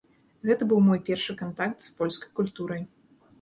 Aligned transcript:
Гэта 0.49 0.67
быў 0.71 0.79
мой 0.85 1.01
першы 1.09 1.35
кантакт 1.41 1.79
з 1.89 1.93
полькай 2.01 2.33
культурай. 2.41 2.83